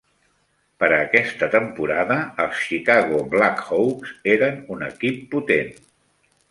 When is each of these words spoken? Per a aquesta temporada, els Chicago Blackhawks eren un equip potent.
Per 0.83 0.87
a 0.87 1.01
aquesta 1.03 1.49
temporada, 1.55 2.17
els 2.47 2.65
Chicago 2.71 3.21
Blackhawks 3.35 4.19
eren 4.39 4.61
un 4.77 4.87
equip 4.93 5.23
potent. 5.37 5.75